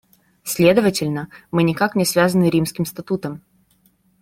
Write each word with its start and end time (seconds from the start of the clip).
Следовательно, 0.43 1.29
мы 1.51 1.61
никак 1.61 1.95
не 1.95 2.05
связаны 2.05 2.49
Римским 2.49 2.85
статутом. 2.85 3.43